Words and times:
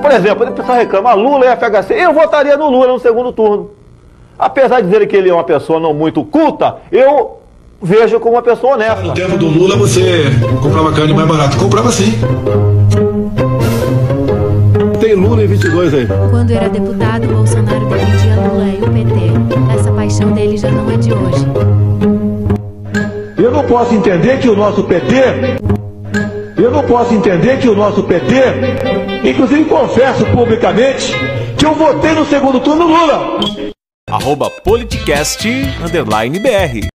Por 0.00 0.10
exemplo, 0.10 0.46
a 0.46 0.50
pessoa 0.50 0.78
reclama, 0.78 1.12
Lula 1.14 1.46
e 1.46 1.56
FHC. 1.56 1.94
Eu 1.94 2.12
votaria 2.12 2.56
no 2.56 2.70
Lula 2.70 2.88
no 2.88 2.98
segundo 2.98 3.32
turno. 3.32 3.70
Apesar 4.38 4.80
de 4.80 4.88
dizer 4.88 5.06
que 5.06 5.16
ele 5.16 5.28
é 5.28 5.34
uma 5.34 5.44
pessoa 5.44 5.80
não 5.80 5.92
muito 5.92 6.24
culta, 6.24 6.76
eu 6.92 7.40
vejo 7.82 8.20
como 8.20 8.36
uma 8.36 8.42
pessoa 8.42 8.74
honesta. 8.74 9.02
No 9.02 9.14
tempo 9.14 9.36
do 9.36 9.46
Lula 9.46 9.76
você 9.76 10.26
comprava 10.62 10.92
carne 10.92 11.12
mais 11.12 11.28
barato. 11.28 11.56
Comprava 11.56 11.90
sim. 11.90 12.12
Tem 15.00 15.14
Lula 15.14 15.42
em 15.42 15.46
22 15.46 15.94
aí. 15.94 16.06
Quando 16.30 16.50
era 16.52 16.68
deputado, 16.68 17.26
Bolsonaro 17.26 17.86
defendia 17.86 18.36
Lula 18.36 18.68
e 18.68 18.82
o 18.82 18.92
PT. 18.92 19.74
Essa 19.74 19.92
paixão 19.92 20.32
dele 20.32 20.56
já 20.56 20.70
não 20.70 20.90
é 20.90 20.96
de 20.96 21.12
hoje. 21.12 21.46
Eu 23.36 23.50
não 23.50 23.64
posso 23.64 23.94
entender 23.94 24.38
que 24.38 24.48
o 24.48 24.56
nosso 24.56 24.84
PT. 24.84 25.58
Eu 26.58 26.72
não 26.72 26.84
posso 26.84 27.14
entender 27.14 27.60
que 27.60 27.68
o 27.68 27.74
nosso 27.74 28.02
PT. 28.02 28.34
Inclusive 29.24 29.64
confesso 29.66 30.26
publicamente 30.26 31.12
que 31.56 31.64
eu 31.64 31.72
votei 31.72 32.12
no 32.12 32.26
segundo 32.26 32.58
turno 32.58 32.86
Lula. 32.86 33.38
Arroba 34.10 34.50
politicast, 34.50 35.46
underline 35.80 36.38
BR. 36.40 36.88